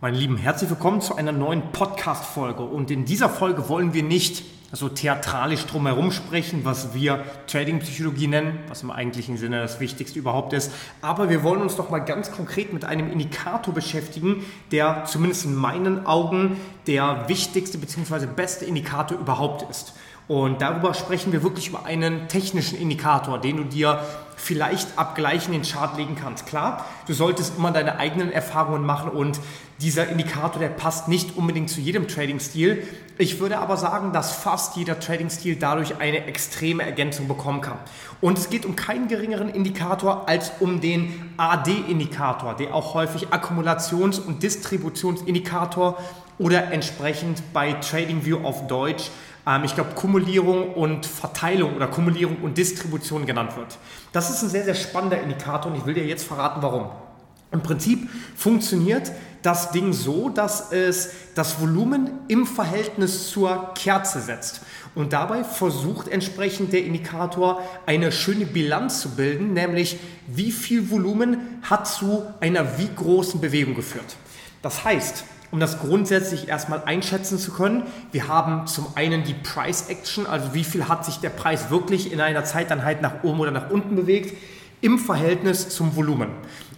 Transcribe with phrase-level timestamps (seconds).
[0.00, 2.62] Meine Lieben, herzlich willkommen zu einer neuen Podcast-Folge.
[2.62, 8.60] Und in dieser Folge wollen wir nicht so theatralisch drumherum sprechen, was wir Trading-Psychologie nennen,
[8.68, 10.70] was im eigentlichen Sinne das Wichtigste überhaupt ist.
[11.02, 15.56] Aber wir wollen uns doch mal ganz konkret mit einem Indikator beschäftigen, der zumindest in
[15.56, 18.26] meinen Augen der wichtigste bzw.
[18.26, 19.94] beste Indikator überhaupt ist.
[20.28, 24.04] Und darüber sprechen wir wirklich über einen technischen Indikator, den du dir
[24.36, 26.46] vielleicht abgleichen den Chart legen kannst.
[26.46, 29.40] Klar, du solltest immer deine eigenen Erfahrungen machen und
[29.80, 32.86] dieser Indikator, der passt nicht unbedingt zu jedem Trading-Stil.
[33.16, 37.78] Ich würde aber sagen, dass fast jeder Trading-Stil dadurch eine extreme Ergänzung bekommen kann.
[38.20, 44.20] Und es geht um keinen geringeren Indikator als um den AD-Indikator, der auch häufig Akkumulations-
[44.20, 45.98] und Distributionsindikator
[46.38, 49.10] oder entsprechend bei TradingView auf Deutsch
[49.48, 53.78] ähm, ich glaube, Kumulierung und Verteilung oder Kumulierung und Distribution genannt wird.
[54.12, 56.90] Das ist ein sehr, sehr spannender Indikator und ich will dir jetzt verraten, warum.
[57.50, 59.10] Im Prinzip funktioniert
[59.42, 64.60] das Ding so, dass es das Volumen im Verhältnis zur Kerze setzt.
[64.94, 71.60] Und dabei versucht entsprechend der Indikator eine schöne Bilanz zu bilden, nämlich wie viel Volumen
[71.62, 74.16] hat zu einer wie großen Bewegung geführt.
[74.60, 77.84] Das heißt, um das grundsätzlich erstmal einschätzen zu können.
[78.12, 82.12] Wir haben zum einen die Price Action, also wie viel hat sich der Preis wirklich
[82.12, 84.36] in einer Zeiteinheit nach oben oder nach unten bewegt,
[84.80, 86.28] im Verhältnis zum Volumen.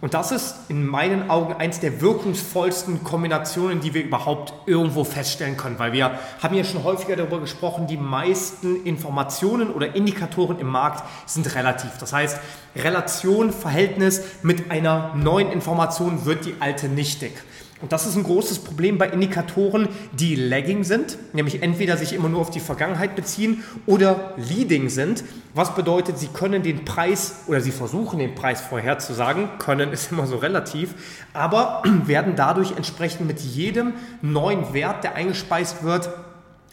[0.00, 5.56] Und das ist in meinen Augen eins der wirkungsvollsten Kombinationen, die wir überhaupt irgendwo feststellen
[5.56, 10.68] können, weil wir haben ja schon häufiger darüber gesprochen, die meisten Informationen oder Indikatoren im
[10.68, 11.98] Markt sind relativ.
[11.98, 12.38] Das heißt,
[12.76, 17.32] Relation, Verhältnis mit einer neuen Information wird die alte nichtig.
[17.80, 22.28] Und das ist ein großes Problem bei Indikatoren, die lagging sind, nämlich entweder sich immer
[22.28, 25.22] nur auf die Vergangenheit beziehen oder leading sind,
[25.54, 30.26] was bedeutet, sie können den Preis oder sie versuchen den Preis vorherzusagen, können ist immer
[30.26, 30.94] so relativ,
[31.32, 36.10] aber werden dadurch entsprechend mit jedem neuen Wert, der eingespeist wird,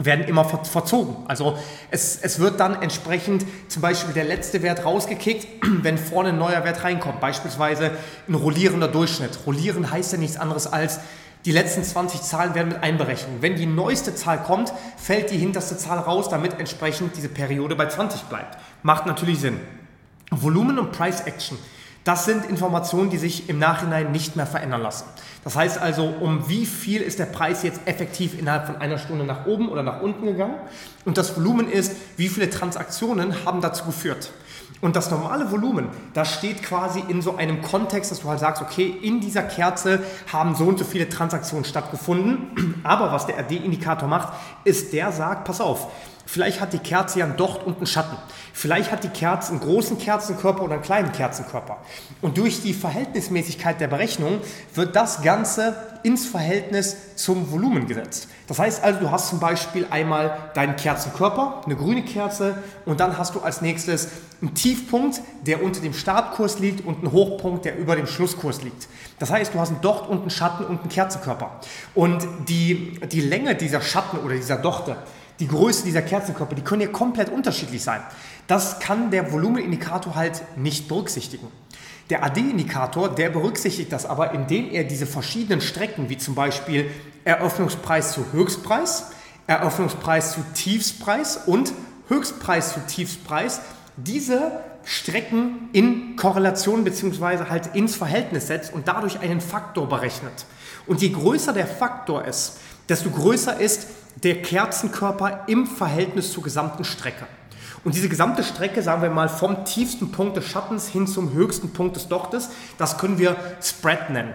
[0.00, 1.14] werden immer verzogen.
[1.28, 1.58] Also
[1.90, 5.46] es, es wird dann entsprechend zum Beispiel der letzte Wert rausgekickt,
[5.82, 7.20] wenn vorne ein neuer Wert reinkommt.
[7.20, 7.92] Beispielsweise
[8.26, 9.40] ein rollierender Durchschnitt.
[9.46, 11.00] Rollieren heißt ja nichts anderes als,
[11.46, 13.40] die letzten 20 Zahlen werden mit einberechnet.
[13.40, 17.86] Wenn die neueste Zahl kommt, fällt die hinterste Zahl raus, damit entsprechend diese Periode bei
[17.86, 18.58] 20 bleibt.
[18.82, 19.58] Macht natürlich Sinn.
[20.30, 21.58] Volumen und Price Action.
[22.10, 25.04] Das sind Informationen, die sich im Nachhinein nicht mehr verändern lassen.
[25.44, 29.24] Das heißt also, um wie viel ist der Preis jetzt effektiv innerhalb von einer Stunde
[29.24, 30.56] nach oben oder nach unten gegangen?
[31.04, 34.32] Und das Volumen ist, wie viele Transaktionen haben dazu geführt?
[34.80, 38.60] Und das normale Volumen, das steht quasi in so einem Kontext, dass du halt sagst,
[38.60, 40.00] okay, in dieser Kerze
[40.32, 42.80] haben so und so viele Transaktionen stattgefunden.
[42.82, 44.32] Aber was der RD-Indikator macht,
[44.64, 45.86] ist, der sagt, pass auf,
[46.32, 48.16] Vielleicht hat die Kerze ja einen Docht und einen Schatten.
[48.52, 51.78] Vielleicht hat die Kerze einen großen Kerzenkörper oder einen kleinen Kerzenkörper.
[52.22, 54.38] Und durch die Verhältnismäßigkeit der Berechnung
[54.74, 55.74] wird das Ganze
[56.04, 58.28] ins Verhältnis zum Volumen gesetzt.
[58.46, 63.18] Das heißt also, du hast zum Beispiel einmal deinen Kerzenkörper, eine grüne Kerze, und dann
[63.18, 64.06] hast du als nächstes
[64.40, 68.86] einen Tiefpunkt, der unter dem Startkurs liegt und einen Hochpunkt, der über dem Schlusskurs liegt.
[69.18, 71.58] Das heißt, du hast einen Docht und einen Schatten und einen Kerzenkörper.
[71.96, 74.96] Und die, die Länge dieser Schatten oder dieser Dochte,
[75.40, 78.02] die Größe dieser Kerzenkörper, die können ja komplett unterschiedlich sein.
[78.46, 81.48] Das kann der Volumenindikator halt nicht berücksichtigen.
[82.10, 86.90] Der AD-Indikator, der berücksichtigt das aber, indem er diese verschiedenen Strecken, wie zum Beispiel
[87.24, 89.12] Eröffnungspreis zu Höchstpreis,
[89.46, 91.72] Eröffnungspreis zu Tiefspreis und
[92.08, 93.60] Höchstpreis zu Tiefspreis,
[93.96, 97.44] diese Strecken in Korrelation bzw.
[97.48, 100.46] halt ins Verhältnis setzt und dadurch einen Faktor berechnet.
[100.86, 102.58] Und je größer der Faktor ist,
[102.88, 107.26] desto größer ist der Kerzenkörper im Verhältnis zur gesamten Strecke.
[107.82, 111.72] Und diese gesamte Strecke, sagen wir mal, vom tiefsten Punkt des Schattens hin zum höchsten
[111.72, 114.34] Punkt des Dochtes, das können wir Spread nennen.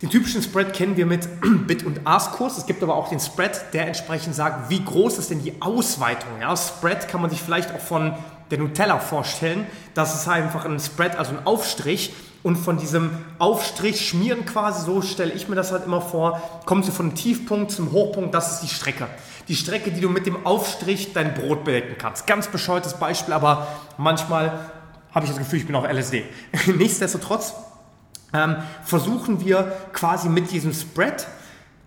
[0.00, 1.28] Den typischen Spread kennen wir mit
[1.66, 2.56] Bit- und Ask-Kurs.
[2.56, 6.40] Es gibt aber auch den Spread, der entsprechend sagt, wie groß ist denn die Ausweitung.
[6.40, 8.14] Ja, Spread kann man sich vielleicht auch von
[8.50, 9.66] der Nutella vorstellen.
[9.94, 12.14] Das ist einfach ein Spread, also ein Aufstrich.
[12.42, 16.88] Und von diesem Aufstrich schmieren quasi, so stelle ich mir das halt immer vor, kommst
[16.88, 19.08] du von Tiefpunkt zum Hochpunkt, das ist die Strecke.
[19.48, 22.26] Die Strecke, die du mit dem Aufstrich dein Brot bedecken kannst.
[22.26, 24.70] Ganz bescheuertes Beispiel, aber manchmal
[25.12, 26.24] habe ich das Gefühl, ich bin auf LSD.
[26.76, 27.54] Nichtsdestotrotz
[28.32, 31.26] ähm, versuchen wir quasi mit diesem Spread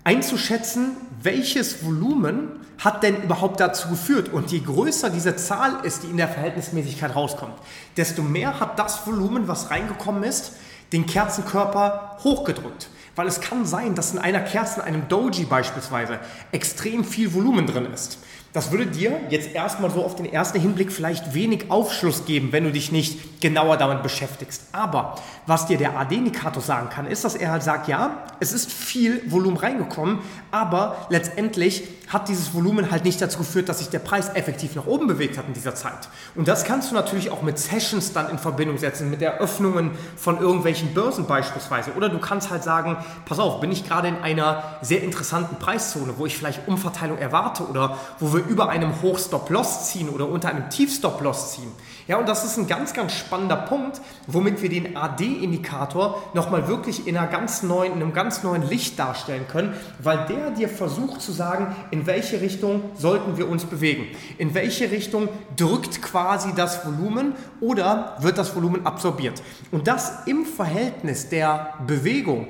[0.03, 4.30] einzuschätzen, welches Volumen hat denn überhaupt dazu geführt.
[4.30, 7.53] Und je größer diese Zahl ist, die in der Verhältnismäßigkeit rauskommt,
[7.98, 10.53] desto mehr hat das Volumen, was reingekommen ist,
[10.92, 12.89] den Kerzenkörper hochgedrückt.
[13.15, 16.19] Weil es kann sein, dass in einer Kerze, in einem Doji beispielsweise,
[16.51, 18.19] extrem viel Volumen drin ist.
[18.53, 22.65] Das würde dir jetzt erstmal so auf den ersten Hinblick vielleicht wenig Aufschluss geben, wenn
[22.65, 24.63] du dich nicht genauer damit beschäftigst.
[24.74, 25.15] Aber
[25.48, 29.21] was dir der AD-Indikator sagen kann, ist, dass er halt sagt, ja, es ist viel
[29.31, 30.19] Volumen reingekommen,
[30.51, 34.86] aber letztendlich hat dieses Volumen halt nicht dazu geführt, dass sich der Preis effektiv nach
[34.86, 36.09] oben bewegt hat in dieser Zeit.
[36.36, 40.39] Und das kannst du natürlich auch mit Sessions dann in Verbindung setzen, mit Eröffnungen von
[40.39, 41.94] irgendwelchen Börsen beispielsweise.
[41.94, 46.15] Oder du kannst halt sagen, pass auf, bin ich gerade in einer sehr interessanten Preiszone,
[46.18, 50.69] wo ich vielleicht Umverteilung erwarte oder wo wir über einem Hoch-Stop-Loss ziehen oder unter einem
[50.69, 51.71] Tief-Stop-Loss ziehen.
[52.07, 57.07] Ja, und das ist ein ganz, ganz spannender Punkt, womit wir den AD-Indikator nochmal wirklich
[57.07, 61.21] in, einer ganz neuen, in einem ganz neuen Licht darstellen können, weil der dir versucht
[61.21, 64.07] zu sagen, in welche Richtung sollten wir uns bewegen.
[64.38, 69.41] In welche Richtung drückt quasi das Volumen oder wird das Volumen absorbiert.
[69.71, 72.47] Und das im Verhältnis der Bewegung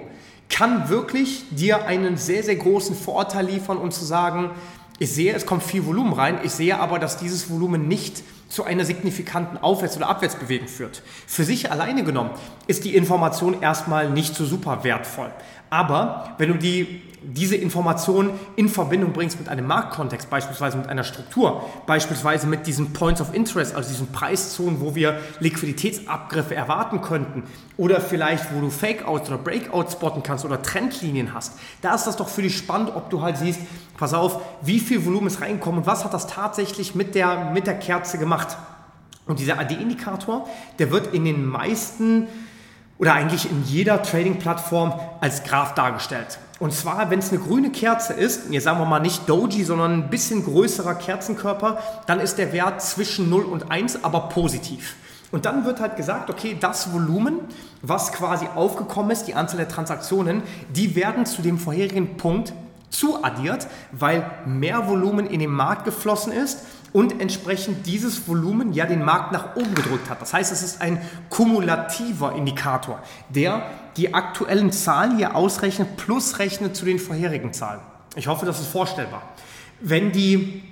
[0.52, 4.52] kann wirklich dir einen sehr, sehr großen Vorteil liefern und zu sagen,
[5.02, 8.64] ich sehe, es kommt viel Volumen rein, ich sehe aber, dass dieses Volumen nicht zu
[8.66, 11.02] einer signifikanten Aufwärts- oder Abwärtsbewegung führt.
[11.26, 12.30] Für sich alleine genommen
[12.68, 15.32] ist die Information erstmal nicht so super wertvoll.
[15.72, 21.04] Aber wenn du die, diese Information in Verbindung bringst mit einem Marktkontext, beispielsweise mit einer
[21.04, 27.44] Struktur, beispielsweise mit diesen Points of Interest, also diesen Preiszonen, wo wir Liquiditätsabgriffe erwarten könnten,
[27.78, 32.18] oder vielleicht, wo du Fake-Outs oder Breakouts spotten kannst oder Trendlinien hast, da ist das
[32.18, 33.60] doch für dich spannend, ob du halt siehst,
[33.98, 37.68] pass auf, wie viel Volumen ist reinkommen und was hat das tatsächlich mit der, mit
[37.68, 38.58] der Kerze gemacht.
[39.28, 40.48] Und dieser AD-Indikator,
[40.80, 42.28] der wird in den meisten
[43.02, 46.38] oder eigentlich in jeder Trading-Plattform als Graph dargestellt.
[46.60, 49.94] Und zwar, wenn es eine grüne Kerze ist, jetzt sagen wir mal nicht Doji, sondern
[49.94, 54.96] ein bisschen größerer Kerzenkörper, dann ist der Wert zwischen 0 und 1, aber positiv.
[55.32, 57.40] Und dann wird halt gesagt, okay, das Volumen,
[57.82, 62.54] was quasi aufgekommen ist, die Anzahl der Transaktionen, die werden zu dem vorherigen Punkt
[62.92, 66.60] zuaddiert, weil mehr Volumen in den Markt geflossen ist
[66.94, 70.22] und entsprechend dieses Volumen ja den Markt nach oben gedrückt hat.
[70.22, 73.00] Das heißt, es ist ein kumulativer Indikator,
[73.30, 73.64] der
[73.98, 77.82] die aktuellen Zahlen hier ausrechnet plus rechnet zu den vorherigen Zahlen.
[78.16, 79.24] Ich hoffe, das ist vorstellbar.
[79.80, 80.64] Wenn die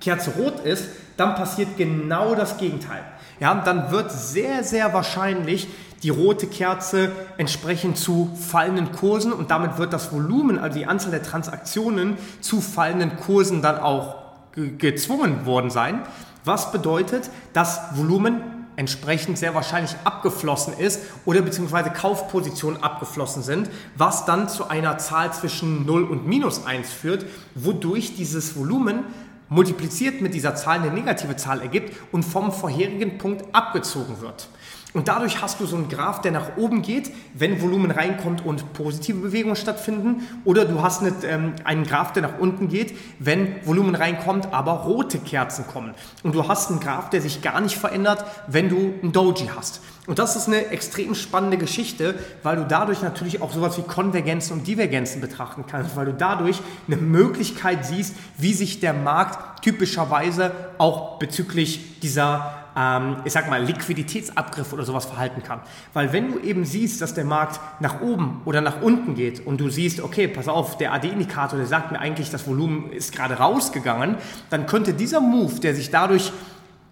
[0.00, 3.02] Kerze rot ist, dann passiert genau das Gegenteil.
[3.40, 5.68] Ja, dann wird sehr, sehr wahrscheinlich
[6.02, 11.10] die rote Kerze entsprechend zu fallenden Kursen und damit wird das Volumen, also die Anzahl
[11.10, 16.02] der Transaktionen zu fallenden Kursen dann auch gezwungen worden sein.
[16.44, 18.40] Was bedeutet, dass Volumen
[18.76, 25.32] entsprechend sehr wahrscheinlich abgeflossen ist oder beziehungsweise Kaufpositionen abgeflossen sind, was dann zu einer Zahl
[25.32, 29.00] zwischen 0 und minus 1 führt, wodurch dieses Volumen
[29.48, 34.48] multipliziert mit dieser Zahl eine negative Zahl ergibt und vom vorherigen Punkt abgezogen wird.
[34.94, 38.72] Und dadurch hast du so einen Graph, der nach oben geht, wenn Volumen reinkommt und
[38.72, 40.26] positive Bewegungen stattfinden.
[40.44, 44.72] Oder du hast eine, ähm, einen Graph, der nach unten geht, wenn Volumen reinkommt, aber
[44.72, 45.94] rote Kerzen kommen.
[46.22, 49.82] Und du hast einen Graph, der sich gar nicht verändert, wenn du ein Doji hast.
[50.06, 54.54] Und das ist eine extrem spannende Geschichte, weil du dadurch natürlich auch sowas wie Konvergenzen
[54.54, 60.52] und Divergenzen betrachten kannst, weil du dadurch eine Möglichkeit siehst, wie sich der Markt typischerweise
[60.78, 65.60] auch bezüglich dieser ähm, ich sag mal, Liquiditätsabgriff oder sowas verhalten kann.
[65.92, 69.60] Weil wenn du eben siehst, dass der Markt nach oben oder nach unten geht und
[69.60, 73.34] du siehst, okay, pass auf, der AD-Indikator, der sagt mir eigentlich, das Volumen ist gerade
[73.34, 74.16] rausgegangen,
[74.50, 76.32] dann könnte dieser Move, der sich dadurch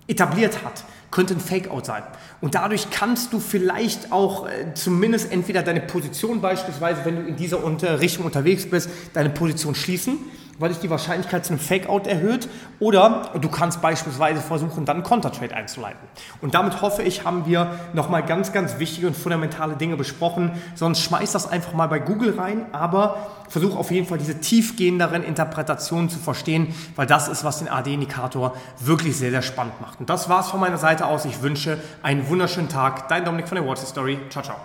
[0.09, 2.03] etabliert hat, könnte ein Fake-out sein.
[2.41, 7.37] Und dadurch kannst du vielleicht auch äh, zumindest entweder deine Position beispielsweise, wenn du in
[7.37, 10.19] dieser unter Richtung unterwegs bist, deine Position schließen
[10.59, 12.49] weil sich die Wahrscheinlichkeit zu einem Fake-Out erhöht.
[12.79, 16.01] Oder du kannst beispielsweise versuchen, dann Counter-Trade einzuleiten.
[16.41, 20.53] Und damit hoffe ich, haben wir nochmal ganz, ganz wichtige und fundamentale Dinge besprochen.
[20.75, 23.17] Sonst schmeiß das einfach mal bei Google rein, aber
[23.49, 28.55] versuch auf jeden Fall diese tiefgehenderen Interpretationen zu verstehen, weil das ist, was den AD-Indikator
[28.81, 30.01] wirklich sehr, sehr spannend macht.
[30.01, 31.25] Und das war's von meiner Seite aus.
[31.25, 33.09] Ich wünsche einen wunderschönen Tag.
[33.09, 34.19] Dein Dominik von der Water Story.
[34.31, 34.57] Ciao, ciao.